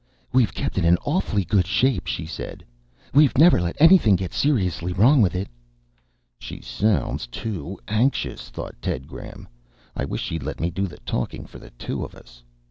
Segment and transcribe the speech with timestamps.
[0.33, 2.65] "We've kept it in awfully good shape," she said.
[3.13, 5.47] "We've never let anything get seriously wrong with it."
[6.39, 9.47] She sounds too anxious, thought Ted Graham.
[9.95, 12.41] _I wish she'd let me do the talking for the two of us.